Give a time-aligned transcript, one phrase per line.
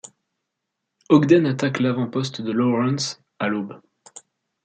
[1.09, 3.79] Ogden attaque l'avant-poste de Lawrence à l'aube.